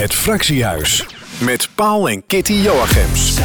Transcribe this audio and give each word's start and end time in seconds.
Het 0.00 0.14
Fractiehuis 0.14 1.06
met 1.38 1.68
Paul 1.74 2.08
en 2.08 2.26
Kitty 2.26 2.52
Joachims. 2.52 3.38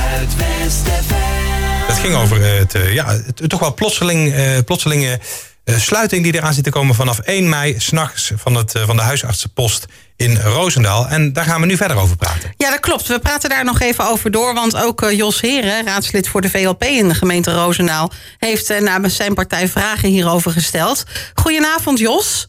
Het 1.88 1.98
ging 1.98 2.16
over 2.16 2.42
het, 2.42 2.76
eh, 2.76 2.94
ja, 2.94 3.06
het, 3.08 3.50
toch 3.50 3.60
wel 3.60 3.74
plotseling, 3.74 4.34
eh, 4.34 4.58
plotselinge 4.66 5.20
eh, 5.64 5.76
sluiting 5.76 6.24
die 6.24 6.36
eraan 6.36 6.54
zit 6.54 6.64
te 6.64 6.70
komen 6.70 6.96
vanaf 6.96 7.20
1 7.20 7.50
mei 7.50 7.80
s'nachts 7.80 8.32
van, 8.36 8.56
het, 8.56 8.76
eh, 8.76 8.86
van 8.86 8.96
de 8.96 9.02
huisartsenpost 9.02 9.86
in 10.16 10.38
Roosendaal. 10.38 11.08
En 11.08 11.34
daar 11.34 11.46
gaan 11.46 11.62
we 11.62 11.66
nu 11.68 11.76
verder 11.76 11.98
over 11.98 12.18
praten. 12.18 12.54
Ja, 12.58 12.70
dat 12.70 12.80
klopt. 12.80 13.08
We 13.08 13.20
praten 13.20 13.50
daar 13.50 13.66
nog 13.66 13.82
even 13.82 14.08
over 14.08 14.32
door. 14.32 14.54
Want 14.54 14.84
ook 14.84 15.12
Jos 15.12 15.42
Heren, 15.42 15.86
raadslid 15.86 16.28
voor 16.28 16.42
de 16.42 16.50
VLP 16.50 16.84
in 16.84 17.08
de 17.08 17.16
gemeente 17.16 17.52
Roosendaal... 17.52 18.12
heeft 18.38 18.80
namens 18.80 19.16
zijn 19.16 19.34
partij 19.34 19.68
vragen 19.68 20.10
hierover 20.10 20.52
gesteld. 20.52 21.06
Goedenavond, 21.34 22.00
Jos. 22.00 22.46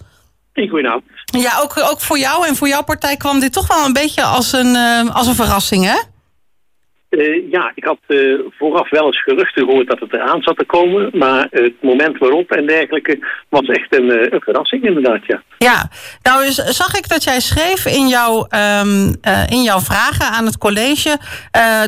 Goedenavond. 0.54 1.16
Ja, 1.33 1.61
ook, 1.61 1.79
ook 1.79 2.01
voor 2.01 2.19
jou 2.19 2.47
en 2.47 2.57
voor 2.57 2.69
jouw 2.69 2.85
partij 2.85 3.17
kwam 3.17 3.41
dit 3.41 3.53
toch 3.53 3.67
wel 3.67 3.85
een 3.85 3.93
beetje 3.93 4.23
als 4.23 4.53
een, 4.53 4.77
eh, 4.77 5.15
als 5.15 5.27
een 5.27 5.34
verrassing, 5.34 5.84
hè? 5.84 5.97
Eh, 7.09 7.51
ja, 7.51 7.73
ik 7.75 7.84
had 7.84 7.98
eh, 8.07 8.19
vooraf 8.59 8.91
wel 8.91 9.07
eens 9.07 9.23
geruchten 9.23 9.65
gehoord 9.65 9.89
dat 9.89 10.01
het 10.01 10.12
eraan 10.12 10.43
zat 10.43 10.59
te 10.59 10.65
komen. 10.65 11.11
Maar 11.12 11.47
het 11.51 11.83
moment 11.83 12.19
waarop 12.19 12.51
en 12.51 12.67
dergelijke 12.67 13.19
was 13.48 13.67
echt 13.67 13.97
een, 13.97 14.34
een 14.34 14.41
verrassing 14.41 14.84
inderdaad, 14.84 15.27
ja. 15.27 15.43
Ja, 15.59 15.91
nou 16.23 16.45
dus 16.45 16.55
zag 16.55 16.95
ik 16.97 17.09
dat 17.09 17.25
jij 17.25 17.41
schreef 17.41 17.87
in 17.87 18.09
jouw, 18.09 18.47
ehm, 18.48 19.15
eh, 19.20 19.47
in 19.48 19.62
jouw 19.62 19.81
vragen 19.81 20.27
aan 20.27 20.45
het 20.45 20.59
college... 20.59 21.19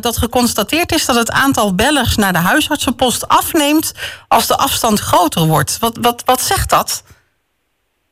dat 0.01 0.18
geconstateerd 0.18 0.93
is 0.93 1.07
dat 1.07 1.16
het 1.16 1.30
aantal 1.30 1.74
bellers 1.74 2.16
naar 2.16 2.32
de 2.32 2.38
huisartsenpost 2.38 3.29
afneemt... 3.29 3.95
als 4.29 4.46
de 4.46 4.57
afstand 4.57 5.01
groter 5.01 5.46
wordt. 5.46 5.79
Wat, 5.79 5.98
wat, 6.01 6.23
wat 6.24 6.41
zegt 6.41 6.70
dat? 6.70 7.05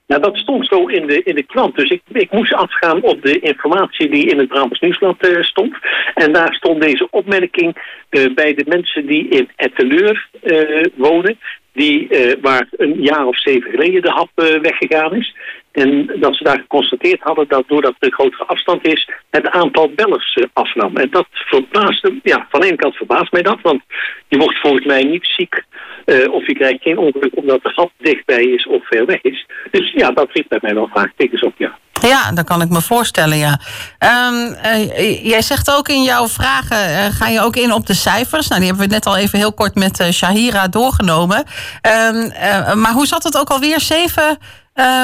Nou, 0.07 0.23
dat 0.23 0.37
stond 0.37 0.67
zo 0.67 0.87
in 0.87 1.07
de, 1.07 1.23
in 1.23 1.35
de 1.35 1.43
krant. 1.43 1.77
Dus 1.77 1.91
ik, 1.91 2.03
ik 2.13 2.31
moest 2.31 2.55
afgaan 2.55 3.03
op 3.03 3.23
de 3.23 3.39
informatie 3.39 4.09
die 4.09 4.27
in 4.27 4.39
het 4.39 4.49
Brabants 4.49 4.81
Nieuwsblad 4.81 5.19
eh, 5.19 5.43
stond. 5.43 5.77
En 6.15 6.33
daar 6.33 6.55
stond 6.55 6.81
deze 6.81 7.09
opmerking 7.11 7.77
eh, 8.09 8.35
bij 8.35 8.55
de 8.55 8.65
mensen 8.69 9.07
die 9.07 9.29
in 9.29 9.51
Etteleur 9.57 10.29
eh, 10.43 10.85
wonen. 10.95 11.39
Die, 11.73 12.09
waar 12.41 12.67
een 12.71 13.03
jaar 13.03 13.27
of 13.27 13.41
zeven 13.41 13.71
geleden 13.71 14.03
de 14.03 14.11
hap 14.11 14.31
weggegaan 14.63 15.15
is. 15.15 15.35
En 15.73 16.11
dat 16.15 16.37
ze 16.37 16.45
daar 16.45 16.59
geconstateerd 16.59 17.21
hadden 17.21 17.49
dat 17.49 17.65
doordat 17.67 17.95
er 17.99 18.13
grotere 18.13 18.45
afstand 18.45 18.87
is, 18.87 19.11
het 19.31 19.49
aantal 19.49 19.91
bellers 19.95 20.39
afnam. 20.53 20.97
En 20.97 21.11
dat 21.11 21.27
verbaasde, 21.31 22.19
ja, 22.23 22.47
van 22.51 22.61
de 22.61 22.67
ene 22.67 22.77
kant 22.77 22.97
verbaast 22.97 23.33
mij 23.33 23.43
dat, 23.43 23.59
want 23.63 23.83
je 24.29 24.39
wordt 24.39 24.59
volgens 24.59 24.87
mij 24.87 25.03
niet 25.03 25.27
ziek 25.37 25.65
eh, 26.07 26.33
of 26.33 26.47
je 26.47 26.55
krijgt 26.55 26.83
geen 26.83 26.99
ongeluk 26.99 27.37
omdat 27.37 27.63
de 27.63 27.73
hap 27.75 27.91
dichtbij 27.99 28.45
is 28.45 28.67
of 28.67 28.87
ver 28.87 29.07
weg 29.07 29.23
is. 29.23 29.47
Dus 29.71 29.93
ja, 29.93 30.11
dat 30.11 30.29
riep 30.33 30.49
bij 30.49 30.59
mij 30.63 30.75
wel 30.75 30.89
vraagtekens 30.89 31.43
op, 31.43 31.55
ja. 31.57 31.79
Ja, 32.01 32.33
dat 32.33 32.45
kan 32.45 32.63
ik 32.63 32.69
me 32.69 32.81
voorstellen, 32.81 33.37
ja. 33.37 33.59
Ehm, 33.99 34.53
eh, 34.63 35.25
jij 35.25 35.43
zegt 35.43 35.71
ook 35.77 35.89
in 35.89 36.03
jouw 36.03 36.29
vragen, 36.29 36.77
eh, 36.77 37.05
ga 37.11 37.29
je 37.29 37.41
ook 37.41 37.57
in 37.57 37.73
op 37.73 37.87
de 37.87 37.95
cijfers? 37.95 38.49
Nou, 38.49 38.61
die 38.61 38.71
hebben 38.71 38.89
we 38.89 38.95
net 38.95 39.07
al 39.07 39.17
even 39.17 39.39
heel 39.39 39.53
kort 39.53 39.75
met 39.75 40.09
Shahira 40.13 40.69
doorgenomen. 40.69 41.45
Ehm, 41.81 42.17
eh, 42.17 42.75
maar 42.75 42.93
hoe 42.93 43.07
zat 43.07 43.23
het 43.23 43.39
ook 43.39 43.51
alweer? 43.51 43.81
Zeven 43.81 44.39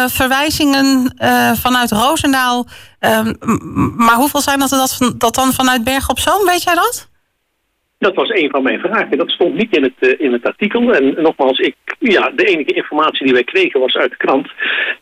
verwijzingen 0.06 1.14
vanuit 1.60 1.90
Roosendaal. 1.90 2.66
Ehm, 2.98 3.34
maar 3.96 4.14
hoeveel 4.14 4.40
zijn 4.40 4.58
dat, 4.58 4.68
dat, 4.68 5.12
dat 5.16 5.34
dan 5.34 5.52
vanuit 5.52 5.84
Bergen 5.84 6.10
op 6.10 6.18
Zoom? 6.18 6.46
Weet 6.46 6.62
jij 6.62 6.74
dat? 6.74 7.08
Dat 8.02 8.14
was 8.14 8.28
een 8.28 8.50
van 8.50 8.62
mijn 8.62 8.80
vragen. 8.80 9.18
Dat 9.18 9.30
stond 9.30 9.54
niet 9.54 9.76
in 9.76 9.82
het, 9.82 9.92
eh, 9.98 10.26
in 10.26 10.32
het 10.32 10.46
artikel. 10.46 10.92
En 10.92 11.22
nogmaals, 11.22 11.58
ik, 11.58 11.74
ja, 11.98 12.30
de 12.36 12.44
enige 12.44 12.72
informatie 12.72 13.24
die 13.24 13.34
wij 13.34 13.44
kregen 13.44 13.80
was 13.80 13.94
uit 13.94 14.10
de 14.10 14.16
krant. 14.16 14.48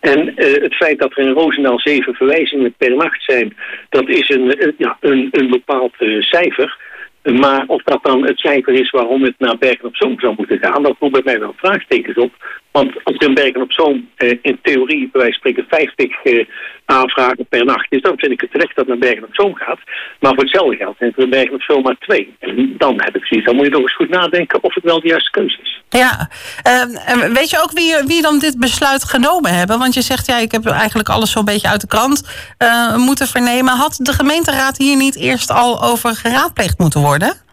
En 0.00 0.36
eh, 0.36 0.62
het 0.62 0.74
feit 0.74 0.98
dat 0.98 1.12
er 1.16 1.26
in 1.26 1.32
Roosendaal 1.32 1.80
zeven 1.80 2.14
verwijzingen 2.14 2.74
per 2.76 2.96
nacht 2.96 3.24
zijn... 3.24 3.56
dat 3.88 4.08
is 4.08 4.28
een, 4.28 4.54
eh, 4.54 4.72
ja, 4.78 4.96
een, 5.00 5.28
een 5.30 5.50
bepaald 5.50 5.94
cijfer. 6.18 6.78
Maar 7.22 7.64
of 7.66 7.82
dat 7.82 7.98
dan 8.02 8.26
het 8.26 8.38
cijfer 8.38 8.74
is 8.74 8.90
waarom 8.90 9.22
het 9.22 9.34
naar 9.38 9.58
Bergen 9.58 9.88
op 9.88 9.96
Zoom 9.96 10.20
zou 10.20 10.34
moeten 10.36 10.58
gaan... 10.58 10.82
dat 10.82 10.96
roept 10.98 11.12
bij 11.12 11.22
mij 11.24 11.40
wel 11.40 11.54
vraagtekens 11.56 12.16
op. 12.16 12.32
Want 12.70 12.92
in 13.22 13.34
Bergen 13.34 13.62
op 13.62 13.72
Zoom 13.72 14.08
eh, 14.16 14.38
in 14.42 14.58
theorie, 14.62 15.08
bij 15.12 15.20
wijze 15.20 15.38
van 15.42 15.52
spreken, 15.52 15.64
50 15.68 16.22
eh, 16.22 16.46
aanvragen 16.84 17.46
per 17.48 17.64
nacht 17.64 17.86
is... 17.88 18.02
dan 18.02 18.18
vind 18.18 18.32
ik 18.32 18.40
het 18.40 18.50
terecht 18.50 18.76
dat 18.76 18.86
naar 18.86 18.98
Bergen 18.98 19.24
op 19.24 19.34
Zoom 19.34 19.54
gaat. 19.54 19.78
Maar 20.20 20.34
voor 20.34 20.42
hetzelfde 20.42 20.76
geld 20.76 20.96
in 21.16 21.30
Bergen 21.30 21.54
op 21.54 21.62
Zoom 21.62 21.82
maar 21.82 21.98
twee. 21.98 22.34
En 22.38 22.74
dan 22.78 22.94
heb 22.96 23.16
ik 23.16 23.24
zoiets, 23.24 23.46
dan 23.46 23.56
moet 23.56 23.64
je 23.64 23.70
nog 23.70 23.82
eens 23.82 23.94
goed 23.94 24.08
nadenken 24.08 24.62
of 24.62 24.74
het 24.74 24.84
wel 24.84 25.00
de 25.00 25.08
juiste 25.08 25.30
keuze 25.30 25.58
is. 25.62 25.82
Ja. 25.88 26.28
Ehm, 26.62 26.94
en 27.06 27.32
weet 27.32 27.50
je 27.50 27.62
ook 27.62 27.72
wie, 27.72 27.94
wie 28.06 28.22
dan 28.22 28.38
dit 28.38 28.58
besluit 28.58 29.04
genomen 29.04 29.54
hebben? 29.54 29.78
Want 29.78 29.94
je 29.94 30.02
zegt, 30.02 30.26
ja, 30.26 30.38
ik 30.38 30.52
heb 30.52 30.66
eigenlijk 30.66 31.08
alles 31.08 31.30
zo'n 31.30 31.44
beetje 31.44 31.68
uit 31.68 31.80
de 31.80 31.86
krant 31.86 32.28
eh, 32.58 32.96
moeten 32.96 33.26
vernemen. 33.26 33.76
Had 33.76 33.98
de 34.02 34.12
gemeenteraad 34.12 34.78
hier 34.78 34.96
niet 34.96 35.16
eerst 35.16 35.50
al 35.50 35.82
over 35.82 36.14
geraadpleegd 36.14 36.78
moeten 36.78 37.00
worden? 37.00 37.48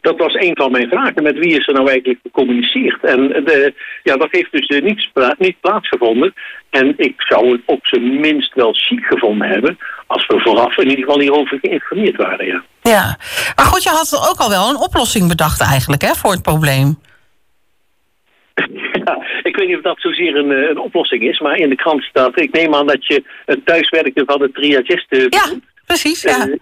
Dat 0.00 0.18
was 0.18 0.34
een 0.34 0.56
van 0.56 0.70
mijn 0.70 0.88
vragen. 0.88 1.22
Met 1.22 1.38
wie 1.38 1.58
is 1.58 1.66
er 1.66 1.74
nou 1.74 1.88
eigenlijk 1.88 2.18
gecommuniceerd? 2.22 3.04
En 3.04 3.28
de, 3.28 3.74
ja, 4.02 4.16
dat 4.16 4.28
heeft 4.30 4.52
dus 4.52 4.80
niet, 5.38 5.60
plaatsgevonden. 5.60 6.34
En 6.70 6.94
ik 6.96 7.14
zou 7.16 7.52
het 7.52 7.60
op 7.64 7.86
zijn 7.86 8.20
minst 8.20 8.54
wel 8.54 8.72
chic 8.72 9.04
gevonden 9.04 9.48
hebben... 9.48 9.78
als 10.06 10.26
we 10.26 10.40
vooraf 10.40 10.76
in 10.76 10.88
ieder 10.88 11.04
geval 11.04 11.20
hierover 11.20 11.58
geïnformeerd 11.62 12.16
waren, 12.16 12.46
ja. 12.46 12.64
Ja. 12.82 13.18
Maar 13.56 13.64
goed, 13.64 13.82
je 13.82 13.88
had 13.88 14.28
ook 14.30 14.38
al 14.38 14.50
wel 14.50 14.68
een 14.68 14.76
oplossing 14.76 15.28
bedacht 15.28 15.60
eigenlijk, 15.60 16.02
hè, 16.02 16.14
voor 16.14 16.32
het 16.32 16.42
probleem. 16.42 16.98
Ja, 19.04 19.26
ik 19.42 19.56
weet 19.56 19.68
niet 19.68 19.76
of 19.76 19.82
dat 19.82 20.00
zozeer 20.00 20.36
een, 20.36 20.52
eh, 20.52 20.68
een 20.68 20.78
oplossing 20.78 21.22
is, 21.22 21.40
maar 21.40 21.56
in 21.56 21.68
de 21.68 21.76
krant 21.76 22.02
staat... 22.02 22.40
ik 22.40 22.52
neem 22.52 22.74
aan 22.74 22.86
dat 22.86 23.06
je 23.06 23.24
het 23.46 23.66
thuiswerken 23.66 24.26
van 24.26 24.38
de 24.38 24.50
triagisten... 24.52 25.26
Ja, 25.30 25.52
precies, 25.86 26.22
ja. 26.22 26.46
Eh, 26.46 26.54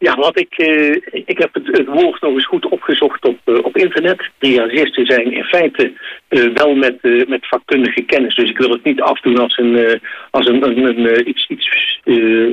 ja, 0.00 0.16
wat 0.16 0.38
ik, 0.38 0.58
eh, 0.58 0.96
ik 1.12 1.38
heb 1.38 1.54
het, 1.54 1.66
het 1.66 1.86
woord 1.86 2.20
nog 2.20 2.34
eens 2.34 2.46
goed 2.46 2.66
opgezocht 2.68 3.24
op, 3.24 3.38
eh, 3.44 3.54
op 3.62 3.76
internet. 3.76 4.30
Triagisten 4.38 5.06
zijn 5.06 5.32
in 5.32 5.44
feite 5.44 5.92
eh, 6.28 6.44
wel 6.54 6.74
met, 6.74 6.98
met 7.28 7.46
vakkundige 7.46 8.02
kennis. 8.02 8.34
Dus 8.34 8.50
ik 8.50 8.58
wil 8.58 8.70
het 8.70 8.84
niet 8.84 9.00
afdoen 9.00 9.38
als, 9.38 9.58
een, 9.58 10.00
als 10.30 10.46
een, 10.46 10.66
een, 10.66 10.84
een, 10.84 11.28
iets, 11.28 11.46
iets 11.48 12.00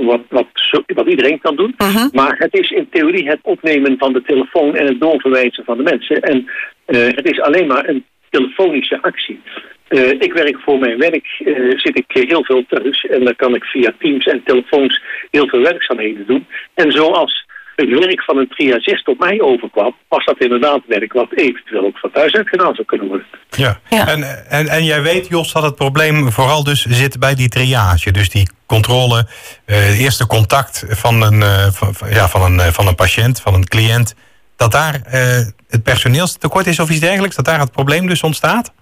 wat, 0.02 0.22
wat, 0.30 0.48
wat 0.86 1.08
iedereen 1.08 1.40
kan 1.40 1.56
doen. 1.56 1.76
Maar 2.12 2.36
het 2.38 2.54
is 2.54 2.72
in 2.72 2.90
theorie 2.90 3.28
het 3.28 3.40
opnemen 3.42 3.98
van 3.98 4.14
de 4.14 4.22
telefoon 4.22 4.76
en 4.76 4.86
het 4.86 5.00
doorverwijzen 5.00 5.64
van 5.64 5.78
de 5.78 5.84
mensen. 5.84 6.22
En 6.22 6.46
het 7.16 7.30
is 7.30 7.42
alleen 7.42 7.68
maar 7.68 7.90
een 7.90 8.06
telefonische 8.30 9.02
actie. 9.02 9.40
Eh, 9.88 10.10
ik 10.10 10.34
werk 10.34 10.60
voor 10.60 10.80
mijn 10.80 10.98
werk, 10.98 11.28
eh, 11.46 11.80
zit 11.80 11.98
ik 11.98 12.06
heel 12.08 12.44
veel 12.44 12.64
thuis 12.70 13.06
en 13.06 13.24
dan 13.24 13.36
kan 13.36 13.56
ik 13.56 13.64
via 13.64 13.94
Teams 14.00 14.26
en 14.26 14.42
telefoons 14.46 15.02
heel 15.32 15.48
veel 15.48 15.62
werkzaamheden 15.62 16.26
doen. 16.28 16.48
En 16.74 16.92
zoals 16.92 17.46
het 17.76 17.90
werk 17.90 18.24
van 18.24 18.38
een 18.38 18.48
triagist 18.48 19.08
op 19.08 19.20
mij 19.20 19.42
overkwam, 19.42 19.96
was 20.08 20.26
dat 20.26 20.40
inderdaad 20.40 20.82
werk 20.88 21.14
wat 21.14 21.32
eventueel 21.34 21.86
ook 21.86 21.98
van 21.98 22.12
thuis 22.12 22.34
uit 22.34 22.50
gedaan 22.50 22.76
zou 22.76 22.88
kunnen 22.88 23.08
worden. 23.08 23.26
Ja. 23.50 23.80
Ja. 23.90 24.08
En, 24.08 24.48
en, 24.50 24.68
en 24.68 24.84
jij 24.84 25.02
weet, 25.02 25.28
Jos, 25.28 25.54
dat 25.54 25.64
het 25.64 25.76
probleem 25.76 26.32
vooral 26.32 26.64
dus 26.64 26.86
zit 26.86 27.20
bij 27.20 27.36
die 27.36 27.50
triage. 27.50 28.12
Dus 28.12 28.30
die 28.30 28.50
controle, 28.66 29.28
eh, 29.66 29.86
het 29.86 30.00
eerste 30.00 30.28
contact 30.28 30.86
van 30.90 31.22
een, 31.22 31.42
eh, 31.42 31.68
van, 31.72 32.10
ja, 32.10 32.28
van, 32.28 32.42
een, 32.42 32.60
eh, 32.60 32.68
van 32.68 32.88
een 32.88 32.96
patiënt, 32.96 33.42
van 33.42 33.54
een 33.54 33.68
cliënt. 33.68 34.16
Dat 34.56 34.72
daar 34.72 35.02
eh, 35.06 35.46
het 35.68 35.84
personeelstekort 35.84 36.68
is 36.68 36.80
of 36.80 36.90
iets 36.90 37.00
dergelijks. 37.00 37.36
Dat 37.36 37.46
daar 37.46 37.60
het 37.60 37.72
probleem 37.72 38.08
dus 38.08 38.24
ontstaat. 38.24 38.74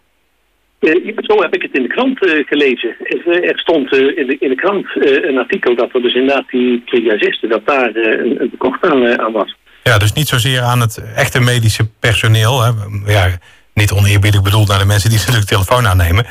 Eh, 0.80 1.18
zo 1.18 1.42
heb 1.42 1.56
ik 1.56 1.62
het 1.62 1.74
in 1.74 1.82
de 1.82 1.88
krant 1.88 2.26
eh, 2.26 2.46
gelezen. 2.46 2.96
Er, 3.00 3.44
er 3.44 3.60
stond 3.60 3.92
eh, 3.92 4.18
in, 4.18 4.28
de, 4.28 4.38
in 4.40 4.50
de 4.50 4.56
krant 4.56 4.86
eh, 4.86 5.30
een 5.30 5.38
artikel 5.38 5.76
dat 5.76 5.94
er 5.94 6.02
dus 6.02 6.14
inderdaad 6.14 6.50
die 6.50 6.84
triagisten, 6.86 7.50
dat 7.50 7.66
daar 7.66 7.92
eh, 7.92 8.26
een, 8.26 8.42
een 8.42 8.50
tekort 8.50 8.84
aan, 8.84 9.06
eh, 9.06 9.26
aan 9.26 9.32
was. 9.32 9.56
Ja, 9.84 9.98
dus 9.98 10.14
niet 10.14 10.28
zozeer 10.28 10.62
aan 10.62 10.80
het 10.82 11.04
echte 11.16 11.40
medische 11.40 11.90
personeel. 12.00 12.62
Hè. 12.64 12.72
Ja, 13.06 13.28
niet 13.74 13.92
oneerbiedig 13.92 14.42
bedoeld 14.42 14.68
naar 14.68 14.80
de 14.80 14.86
mensen 14.86 15.10
die 15.10 15.20
natuurlijk 15.26 15.48
de 15.48 15.56
telefoon 15.56 15.88
aannemen. 15.88 16.26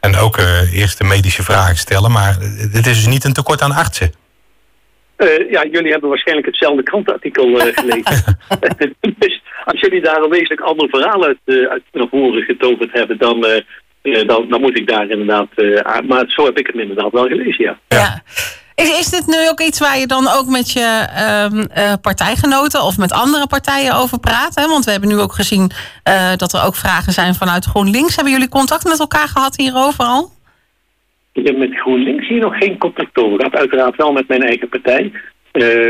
En 0.00 0.16
ook 0.16 0.36
eh 0.36 0.78
eerst 0.80 0.98
de 0.98 1.04
medische 1.04 1.42
vragen 1.42 1.76
stellen. 1.76 2.10
Maar 2.12 2.34
het 2.72 2.86
is 2.86 3.04
dus 3.04 3.06
niet 3.06 3.24
een 3.24 3.32
tekort 3.32 3.62
aan 3.62 3.72
artsen. 3.72 4.12
Eh, 5.16 5.50
ja, 5.50 5.64
jullie 5.70 5.90
hebben 5.90 6.08
waarschijnlijk 6.08 6.46
hetzelfde 6.46 6.82
krantenartikel 6.82 7.58
eh, 7.58 7.74
gelezen. 7.74 8.38
als 9.64 9.80
jullie 9.80 10.00
daar 10.02 10.22
een 10.22 10.30
wezenlijk 10.30 10.60
ander 10.60 10.88
verhaal 10.88 11.24
uit, 11.24 11.38
eh, 11.44 11.56
uit 11.56 11.82
naar 11.92 12.08
voren 12.10 12.42
getoverd 12.42 12.92
hebben, 12.92 13.18
dan, 13.18 13.44
eh, 13.44 13.56
eh, 14.02 14.28
dan, 14.28 14.48
dan 14.48 14.60
moet 14.60 14.78
ik 14.78 14.88
daar 14.88 15.08
inderdaad... 15.08 15.48
aan- 15.82 16.06
maar 16.06 16.24
zo 16.26 16.44
heb 16.44 16.58
ik 16.58 16.66
het 16.66 16.76
inderdaad 16.76 17.12
wel 17.12 17.26
gelezen, 17.26 17.64
ja. 17.64 17.78
Ja. 17.88 18.22
Is, 18.74 18.98
is 18.98 19.10
dit 19.10 19.26
nu 19.26 19.48
ook 19.48 19.60
iets 19.60 19.78
waar 19.78 19.98
je 19.98 20.06
dan 20.06 20.28
ook 20.28 20.46
met 20.46 20.72
je 20.72 21.06
ehm, 21.14 21.60
eh, 21.60 21.92
partijgenoten 22.00 22.82
of 22.82 22.98
met 22.98 23.12
andere 23.12 23.46
partijen 23.46 23.96
over 23.96 24.20
praat? 24.20 24.54
Hè? 24.54 24.66
Want 24.66 24.84
we 24.84 24.90
hebben 24.90 25.08
nu 25.08 25.18
ook 25.18 25.32
gezien 25.32 25.70
dat 26.36 26.52
er 26.52 26.64
ook 26.64 26.76
vragen 26.76 27.12
zijn 27.12 27.34
vanuit 27.34 27.64
GroenLinks. 27.64 28.14
Hebben 28.14 28.32
jullie 28.32 28.48
contact 28.48 28.84
met 28.84 29.00
elkaar 29.00 29.28
gehad 29.28 29.56
hierover 29.56 30.04
al? 30.04 30.30
Ik 31.32 31.46
heb 31.46 31.56
met 31.56 31.74
GroenLinks 31.74 32.28
hier 32.28 32.40
nog 32.40 32.56
geen 32.58 32.78
contact 32.78 33.16
over 33.16 33.36
gehad. 33.36 33.54
Uiteraard 33.54 33.96
wel 33.96 34.12
met 34.12 34.28
mijn 34.28 34.42
eigen 34.42 34.68
partij. 34.68 35.12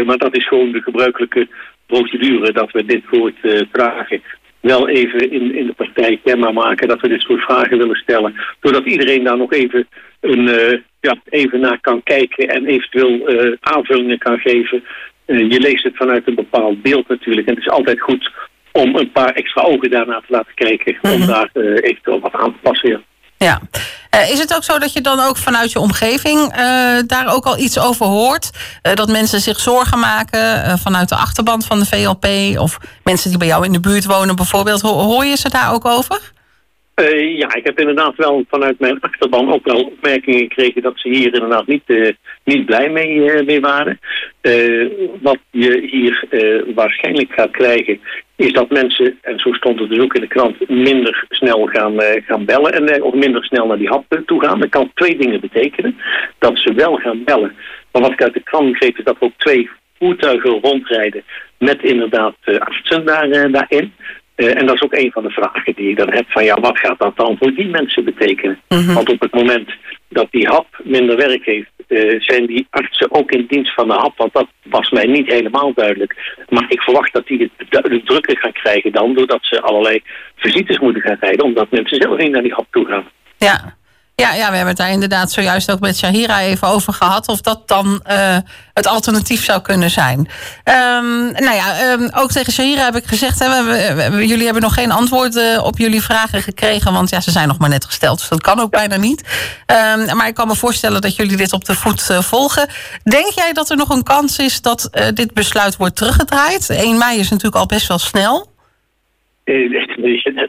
Maar 0.05 0.19
dat 0.19 0.37
is 0.37 0.49
gewoon 0.49 0.73
de 0.73 0.81
gebruikelijke 0.81 1.49
procedure 1.87 2.53
dat 2.53 2.71
we 2.71 2.85
dit 2.85 3.03
soort 3.13 3.37
eh, 3.43 3.61
vragen 3.73 4.23
wel 4.61 4.89
even 4.89 5.31
in, 5.31 5.55
in 5.55 5.67
de 5.67 5.73
partij 5.73 6.21
kenbaar 6.25 6.53
maken 6.53 6.89
dat 6.89 7.01
we 7.01 7.09
dit 7.09 7.21
soort 7.21 7.41
vragen 7.41 7.79
willen 7.79 7.97
stellen. 7.97 8.35
Zodat 8.61 8.85
iedereen 8.85 9.25
daar 9.25 9.37
nog 9.37 9.53
even 9.53 9.87
een, 10.21 10.49
eh, 10.49 10.79
ja, 11.01 11.17
even 11.29 11.61
naar 11.61 11.81
kan 11.81 12.03
kijken 12.03 12.49
en 12.49 12.67
eventueel 12.67 13.29
aanvullingen 13.61 14.19
kan 14.19 14.39
geven. 14.39 14.85
je 15.27 15.61
leest 15.61 15.85
het 15.85 15.97
vanuit 15.97 16.27
een 16.27 16.35
bepaald 16.35 16.83
beeld 16.83 17.09
natuurlijk. 17.09 17.47
En 17.47 17.55
het 17.55 17.63
is 17.63 17.71
altijd 17.71 18.01
goed 18.01 18.31
om 18.73 18.97
een 18.97 19.13
paar 19.13 19.35
extra 19.35 19.63
ogen 19.63 19.91
daarna 19.91 20.19
te 20.21 20.33
laten 20.33 20.55
kijken. 20.55 20.97
Om 21.03 21.19
mhm. 21.19 21.27
daar 21.27 21.51
eventueel 21.81 22.21
wat 22.21 22.33
aan 22.33 22.53
te 22.53 22.59
passen. 22.63 23.05
Ja. 23.45 23.61
Uh, 24.15 24.31
is 24.31 24.39
het 24.39 24.55
ook 24.55 24.65
zo 24.65 24.79
dat 24.79 24.93
je 24.93 25.01
dan 25.01 25.21
ook 25.21 25.37
vanuit 25.37 25.73
je 25.73 25.79
omgeving 25.79 26.39
uh, 26.39 26.59
daar 27.07 27.27
ook 27.27 27.45
al 27.47 27.59
iets 27.59 27.79
over 27.79 28.07
hoort? 28.07 28.51
Uh, 28.83 28.95
dat 28.95 29.09
mensen 29.09 29.41
zich 29.41 29.61
zorgen 29.61 29.99
maken 29.99 30.79
vanuit 30.79 31.09
de 31.09 31.17
achterband 31.17 31.67
van 31.67 31.79
de 31.79 31.87
VLP 31.87 32.59
of 32.59 32.79
mensen 33.03 33.29
die 33.29 33.39
bij 33.39 33.47
jou 33.47 33.65
in 33.65 33.73
de 33.73 33.81
buurt 33.81 34.05
wonen 34.05 34.37
bijvoorbeeld. 34.37 34.81
Hoor 34.81 35.25
je 35.25 35.37
ze 35.37 35.49
daar 35.49 35.73
ook 35.73 35.85
over? 35.85 36.33
Uh, 37.01 37.39
ja, 37.39 37.55
ik 37.55 37.65
heb 37.65 37.79
inderdaad 37.79 38.17
wel 38.17 38.45
vanuit 38.49 38.79
mijn 38.79 39.01
achterban 39.01 39.53
ook 39.53 39.65
wel 39.65 39.85
opmerkingen 39.85 40.41
gekregen 40.41 40.83
dat 40.83 40.93
ze 40.97 41.09
hier 41.09 41.35
inderdaad 41.35 41.67
niet, 41.67 41.83
uh, 41.87 42.11
niet 42.45 42.67
blij 42.67 42.91
mee, 42.91 43.15
uh, 43.15 43.47
mee 43.47 43.61
waren. 43.61 44.01
wat 45.23 45.39
je 45.51 45.89
hier 45.91 46.27
waarschijnlijk 46.75 47.33
gaat 47.33 47.51
krijgen 47.51 48.01
is 48.37 48.53
dat 48.53 48.71
mensen, 48.71 49.19
en 49.23 49.39
zo 49.39 49.53
stond 49.53 49.81
het 49.81 49.89
dus 49.89 49.99
ook 49.99 50.15
in 50.15 50.21
de 50.21 50.27
krant, 50.27 50.69
minder 50.69 51.25
snel 51.29 51.67
gaan, 51.67 51.95
gaan 52.27 52.45
bellen 52.45 52.73
en, 52.73 53.03
of 53.03 53.15
minder 53.15 53.45
snel 53.45 53.67
naar 53.67 53.79
die 53.79 53.89
hap 53.89 54.23
toe 54.27 54.41
gaan. 54.45 54.61
Dat 54.61 54.69
kan 54.69 54.91
twee 54.95 55.17
dingen 55.17 55.41
betekenen. 55.41 55.97
Dat 56.39 56.59
ze 56.59 56.75
wel 56.75 56.97
gaan 56.97 57.25
bellen. 57.25 57.55
Maar 57.93 58.03
wat 58.03 58.13
ik 58.13 58.23
uit 58.23 58.35
de 58.35 58.43
krant 58.43 58.73
begreep 58.73 58.99
is 58.99 59.05
dat 59.05 59.17
ook 59.19 59.33
twee 59.37 59.71
voertuigen 59.99 60.51
rondrijden 60.51 61.23
met 61.59 61.83
inderdaad 61.83 62.37
artsen 62.45 63.05
daar, 63.05 63.51
daarin. 63.51 63.93
Uh, 64.37 64.61
en 64.61 64.67
dat 64.67 64.75
is 64.75 64.83
ook 64.83 64.95
een 64.95 65.11
van 65.13 65.23
de 65.23 65.31
vragen 65.31 65.75
die 65.75 65.91
ik 65.91 65.97
dan 65.97 66.13
heb 66.13 66.25
van 66.29 66.45
ja, 66.45 66.61
wat 66.61 66.79
gaat 66.79 66.99
dat 66.99 67.17
dan 67.17 67.37
voor 67.39 67.55
die 67.55 67.67
mensen 67.67 68.05
betekenen? 68.05 68.61
Mhm. 68.69 68.95
Want 68.95 69.09
op 69.09 69.21
het 69.21 69.33
moment 69.33 69.71
dat 70.09 70.27
die 70.31 70.49
hap 70.49 70.81
minder 70.83 71.17
werk 71.17 71.45
heeft, 71.45 71.71
uh, 71.89 72.21
zijn 72.21 72.47
die 72.47 72.67
artsen 72.71 73.13
ook 73.13 73.31
in 73.31 73.47
dienst 73.49 73.75
van 73.75 73.89
de 73.89 73.95
hap. 73.95 74.17
Want 74.17 74.33
dat 74.33 74.47
was 74.63 74.91
mij 74.91 75.07
niet 75.07 75.33
helemaal 75.33 75.73
duidelijk. 75.75 76.45
Maar 76.49 76.65
ik 76.69 76.81
verwacht 76.81 77.13
dat 77.13 77.27
die 77.27 77.51
het 77.57 77.71
duidelijk 77.71 78.07
drukker 78.07 78.39
gaan 78.39 78.53
krijgen 78.53 78.93
dan, 78.93 79.15
doordat 79.15 79.39
ze 79.43 79.61
allerlei 79.61 80.03
visites 80.37 80.79
moeten 80.79 81.03
gaan 81.03 81.17
rijden, 81.21 81.45
omdat 81.45 81.71
mensen 81.71 82.03
zelf 82.03 82.19
niet 82.19 82.31
naar 82.31 82.43
die 82.43 82.55
hap 82.55 82.67
toe 82.71 82.87
gaan. 82.87 83.05
Ja, 83.37 83.77
ja, 84.17 84.35
ja, 84.35 84.51
we 84.51 84.57
hebben 84.57 84.67
het 84.67 84.77
daar 84.77 84.91
inderdaad 84.91 85.33
zojuist 85.33 85.71
ook 85.71 85.81
met 85.81 85.97
Shahira 85.97 86.41
even 86.41 86.69
over 86.69 86.93
gehad. 86.93 87.29
Of 87.29 87.41
dat 87.41 87.69
dan 87.69 88.03
uh, 88.11 88.37
het 88.73 88.87
alternatief 88.87 89.45
zou 89.45 89.61
kunnen 89.61 89.91
zijn. 89.91 90.19
Um, 90.19 91.33
nou 91.33 91.55
ja, 91.55 91.93
um, 91.93 92.11
ook 92.15 92.31
tegen 92.31 92.53
Shahira 92.53 92.85
heb 92.85 92.97
ik 92.97 93.07
gezegd... 93.07 93.39
Hè, 93.39 93.65
we, 94.11 94.27
jullie 94.27 94.45
hebben 94.45 94.63
nog 94.63 94.75
geen 94.75 94.93
antwoorden 94.93 95.65
op 95.65 95.79
jullie 95.79 96.03
vragen 96.03 96.43
gekregen... 96.43 96.93
want 96.93 97.11
ja, 97.11 97.21
ze 97.21 97.31
zijn 97.31 97.49
nog 97.49 97.59
maar 97.59 97.69
net 97.69 97.85
gesteld, 97.85 98.19
dus 98.19 98.29
dat 98.29 98.43
kan 98.43 98.61
ook 98.61 98.71
bijna 98.71 98.97
niet. 98.97 99.23
Um, 99.67 100.17
maar 100.17 100.27
ik 100.27 100.35
kan 100.35 100.47
me 100.47 100.57
voorstellen 100.57 101.01
dat 101.01 101.17
jullie 101.17 101.37
dit 101.37 101.53
op 101.53 101.65
de 101.65 101.75
voet 101.75 102.09
uh, 102.11 102.21
volgen. 102.21 102.69
Denk 103.03 103.33
jij 103.33 103.53
dat 103.53 103.71
er 103.71 103.77
nog 103.77 103.89
een 103.89 104.03
kans 104.03 104.39
is 104.39 104.61
dat 104.61 104.89
dit 105.15 105.33
besluit 105.33 105.77
wordt 105.77 105.97
teruggedraaid? 105.97 106.71
1 106.71 106.99
mei 106.99 107.19
is 107.19 107.29
natuurlijk 107.29 107.57
al 107.57 107.67
best 107.67 107.87
wel 107.87 107.99
snel... 107.99 108.53
Uh, 109.45 109.87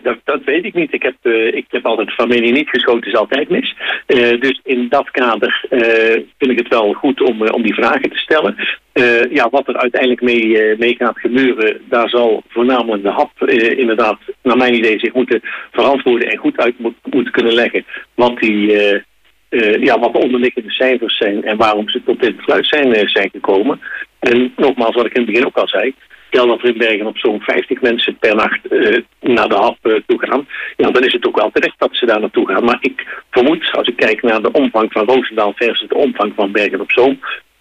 dat, 0.04 0.18
dat, 0.24 0.44
weet 0.44 0.66
ik 0.66 0.74
niet. 0.74 0.94
Ik 0.94 1.04
heb, 1.04 1.16
uh, 1.24 1.54
ik 1.54 1.66
heb 1.70 1.86
altijd 1.86 2.12
familie 2.12 2.52
niet 2.52 2.70
geschoten, 2.70 3.12
is 3.12 3.18
altijd 3.18 3.50
mis. 3.50 3.76
Uh, 4.08 4.42
dus 4.42 4.60
in 4.64 4.90
dat 4.90 5.12
kader 5.12 5.66
vind 6.38 6.52
ik 6.52 6.58
het 6.58 6.68
wel 6.68 6.94
goed 6.94 7.22
om, 7.22 7.48
om 7.48 7.62
die 7.62 7.74
vragen 7.74 8.10
te 8.10 8.18
stellen. 8.18 8.56
ja, 9.30 9.50
wat 9.50 9.68
er 9.68 9.78
uiteindelijk 9.78 10.22
mee, 10.22 10.76
mee 10.78 10.96
gaat 10.96 11.20
gebeuren, 11.20 11.82
daar 11.90 12.10
zal 12.10 12.44
voornamelijk 12.48 13.04
de 13.04 13.10
HAP 13.10 13.50
inderdaad, 13.78 14.20
naar 14.44 14.58
mijn 14.58 14.74
idee, 14.74 15.00
zich 15.00 15.14
moeten 15.14 15.42
verantwoorden 15.72 16.30
en 16.30 16.38
goed 16.38 16.58
uit 16.58 16.80
moet, 16.80 16.96
moeten 17.04 17.34
kunnen 17.34 17.54
leggen 17.54 17.86
wat 18.14 18.40
die. 18.40 18.68
ja, 19.80 20.00
wat 20.00 20.14
de 20.14 20.20
onderliggende 20.20 20.72
cijfers 20.72 21.18
zijn 21.18 21.44
en 21.44 21.58
waarom 21.58 21.90
ze 21.90 22.04
tot 22.04 22.22
dit 22.22 22.36
besluit 22.36 22.68
zijn, 22.68 23.10
zijn 23.10 23.30
gekomen. 23.30 23.80
En 24.20 24.54
nogmaals, 24.56 24.96
wat 24.96 25.06
ik 25.06 25.14
in 25.14 25.22
het 25.22 25.32
begin 25.32 25.46
ook 25.46 25.58
al 25.58 25.68
zei, 25.68 25.94
stel 26.28 26.48
dat 26.48 26.60
er 26.60 26.70
in 26.70 26.78
Bergen 26.78 27.06
op 27.06 27.18
zo'n 27.18 27.42
50 27.42 27.82
mensen 27.82 28.18
per 28.18 28.36
nacht 28.36 28.60
uh, 28.70 29.02
naar 29.20 29.50
de 29.50 29.56
hap 29.56 29.78
uh, 29.82 30.00
toe 30.08 30.20
gaan, 30.20 30.48
ja, 30.78 30.92
dan 30.92 31.04
is 31.04 31.14
het 31.14 31.28
ook 31.28 31.38
wel 31.38 31.52
terecht 31.54 31.76
dat 31.78 31.90
ze 31.92 32.06
daar 32.06 32.20
naartoe 32.20 32.48
gaan. 32.48 32.64
Maar 32.64 32.78
ik 32.82 33.24
vermoed, 33.32 33.72
als 33.72 33.88
ik 33.88 33.96
kijk 33.96 34.22
naar 34.22 34.42
de 34.42 34.52
omvang 34.52 34.92
van 34.92 35.06
Roosendaal 35.06 35.54
versus 35.56 35.90
de 35.90 35.96
omvang 35.96 36.34
van 36.36 36.52
Bergen 36.52 36.82
op 36.82 36.92
Zoom, 36.92 37.20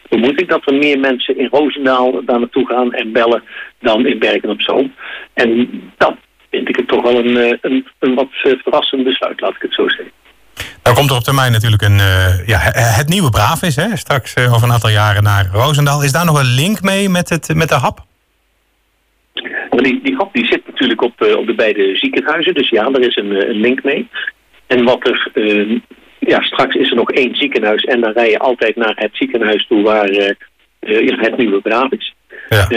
vermoed 0.08 0.40
ik 0.40 0.48
dat 0.48 0.66
er 0.66 0.74
meer 0.74 0.98
mensen 0.98 1.38
in 1.38 1.48
Roosendaal 1.50 2.24
daar 2.24 2.38
naartoe 2.38 2.66
gaan 2.66 2.92
en 2.92 3.12
bellen 3.12 3.42
dan 3.80 4.06
in 4.06 4.18
Bergen 4.18 4.50
op 4.50 4.60
Zoom. 4.60 4.94
En 5.34 5.70
dat 5.96 6.14
vind 6.50 6.68
ik 6.68 6.76
het 6.76 6.88
toch 6.88 7.02
wel 7.02 7.18
een, 7.18 7.36
eh, 7.36 7.58
een, 7.98 8.14
wat 8.14 8.28
verrassend 8.32 9.04
besluit, 9.04 9.40
laat 9.40 9.54
ik 9.54 9.62
het 9.62 9.74
zo 9.74 9.88
zeggen. 9.88 10.12
Nou 10.82 10.96
komt 10.96 11.10
er 11.10 11.16
op 11.16 11.22
termijn 11.22 11.52
natuurlijk 11.52 11.82
een, 11.82 11.96
ja, 12.46 12.58
het 12.74 13.08
nieuwe 13.08 13.30
Braaf 13.30 13.62
is, 13.62 13.76
hè? 13.76 13.96
straks 13.96 14.36
over 14.36 14.62
een 14.62 14.72
aantal 14.72 14.90
jaren 14.90 15.22
naar 15.22 15.48
Roosendaal. 15.52 16.02
Is 16.02 16.12
daar 16.12 16.24
nog 16.24 16.38
een 16.38 16.54
link 16.54 16.82
mee 16.82 17.08
met, 17.08 17.28
het, 17.28 17.54
met 17.54 17.68
de 17.68 17.74
hap? 17.74 18.04
Maar 19.74 19.82
die, 19.82 20.00
die 20.02 20.14
hap 20.14 20.34
die 20.34 20.46
zit 20.46 20.66
natuurlijk 20.66 21.02
op, 21.02 21.22
uh, 21.22 21.36
op 21.36 21.46
de 21.46 21.54
beide 21.54 21.96
ziekenhuizen. 21.96 22.54
Dus 22.54 22.68
ja, 22.68 22.90
er 22.92 23.06
is 23.06 23.16
een, 23.16 23.36
eh, 23.36 23.48
een 23.48 23.60
link 23.60 23.82
mee. 23.82 24.08
En 24.66 24.84
wat 24.84 25.08
er... 25.08 25.30
Uh, 25.34 25.80
ja, 26.18 26.42
straks 26.42 26.74
is 26.74 26.90
er 26.90 26.96
nog 26.96 27.10
één 27.10 27.36
ziekenhuis. 27.36 27.84
En 27.84 28.00
dan 28.00 28.12
rij 28.12 28.30
je 28.30 28.38
altijd 28.38 28.76
naar 28.76 28.92
het 28.96 29.10
ziekenhuis 29.12 29.66
toe 29.66 29.82
waar 29.82 30.08
het 30.80 31.36
nieuwe 31.36 31.60
braaf 31.60 31.90
is. 31.90 32.14
Ja. 32.48 32.68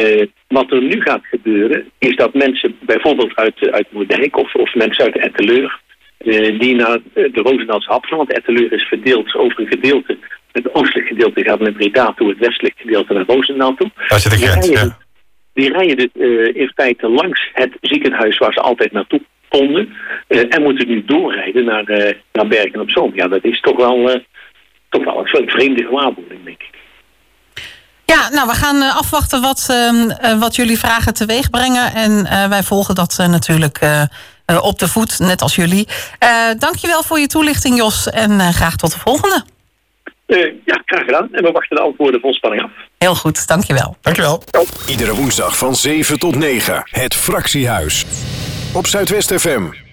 wat 0.48 0.72
er 0.72 0.82
nu 0.82 1.02
gaat 1.02 1.26
gebeuren, 1.26 1.92
is 2.00 2.16
dat 2.16 2.34
mensen 2.34 2.78
bijvoorbeeld 2.82 3.36
uit, 3.36 3.72
uit 3.72 3.92
Moerdijk 3.92 4.38
of, 4.38 4.56
of 4.56 4.76
mensen 4.76 5.04
uit 5.04 5.18
Etteleur... 5.18 5.80
die 6.58 6.76
naar 6.76 7.00
de 7.14 7.32
Roosendaalse 7.34 7.90
hap 7.90 8.06
gaan, 8.06 8.18
want 8.18 8.34
Etteleur 8.34 8.74
is 8.74 8.84
verdeeld 8.84 9.36
over 9.36 9.60
een 9.60 9.68
gedeelte. 9.68 10.18
Het 10.52 10.74
oostelijk 10.74 11.08
gedeelte 11.08 11.44
gaat 11.44 11.60
naar 11.60 11.72
Breda 11.72 12.14
toe, 12.14 12.30
het 12.30 12.40
westelijk 12.40 12.76
gedeelte 12.78 13.14
naar 13.14 13.26
Roosendaal 13.28 13.76
toe. 13.76 13.92
Daar 14.08 14.20
zit 14.20 14.32
een 14.32 14.38
grens, 14.38 14.68
ja 14.68 14.98
die 15.57 15.71
rijden 15.71 16.09
uh, 16.13 16.56
in 16.56 16.71
feite 16.75 17.09
langs 17.09 17.50
het 17.54 17.71
ziekenhuis 17.81 18.38
waar 18.38 18.54
ze 18.54 18.62
altijd 18.62 18.92
naartoe 18.92 19.21
konden. 19.50 19.94
Uh, 20.27 20.54
en 20.54 20.62
moeten 20.62 20.88
nu 20.88 21.06
doorrijden 21.06 21.65
naar, 21.65 21.89
uh, 21.89 22.13
naar 22.31 22.48
Bergen 22.48 22.80
op 22.80 22.89
Zoom. 22.89 23.12
Ja, 23.15 23.27
dat 23.27 23.44
is 23.44 23.59
toch 23.62 23.77
wel, 23.77 24.21
toch 24.89 25.04
wel 25.04 25.19
een 25.19 25.50
vreemde 25.50 25.83
gewaarwording, 25.83 26.44
denk 26.44 26.62
ik. 26.62 26.75
Ja, 28.06 28.30
nou, 28.30 28.48
we 28.48 28.54
gaan 28.54 28.81
afwachten 28.81 29.42
wat, 29.42 29.68
ehm, 29.69 30.39
wat 30.39 30.56
jullie 30.56 30.80
vragen 30.80 31.13
teweeg 31.13 31.50
brengen. 31.50 31.94
En 31.94 32.50
wij 32.50 32.63
volgen 32.63 32.95
dat 32.95 33.25
natuurlijk 33.30 33.80
op 34.62 34.80
de 34.80 34.88
voet, 34.88 35.19
net 35.19 35.42
als 35.42 35.56
jullie. 35.56 35.88
dankjewel 36.57 37.04
voor 37.04 37.19
je 37.19 37.27
toelichting, 37.27 37.77
Jos. 37.77 38.09
En 38.09 38.54
graag 38.54 38.75
tot 38.75 38.92
de 38.92 39.00
volgende. 39.00 39.56
Uh, 40.28 40.54
ja, 40.66 40.82
graag 40.86 41.06
gedaan. 41.06 41.30
En 41.32 41.44
we 41.44 41.52
wachten 41.52 41.76
de 41.76 41.82
antwoorden 41.82 42.22
vol 42.22 42.34
spanning 42.34 42.64
af. 42.64 42.72
Heel 42.98 43.16
goed, 43.16 43.48
dankjewel. 43.48 43.98
Dankjewel. 44.02 44.42
Iedere 44.88 45.16
woensdag 45.16 45.57
van 45.57 45.76
7 45.76 46.19
tot 46.19 46.36
9. 46.36 46.81
Het 46.92 47.16
Fractiehuis. 47.16 48.06
Op 48.74 48.88
Zuidwest 48.88 49.34
FM. 49.34 49.87